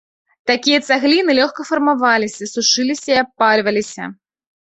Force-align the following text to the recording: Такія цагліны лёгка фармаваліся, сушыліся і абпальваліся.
Такія 0.51 0.77
цагліны 0.93 1.31
лёгка 1.39 1.61
фармаваліся, 1.71 2.43
сушыліся 2.53 3.11
і 3.13 3.19
абпальваліся. 3.25 4.03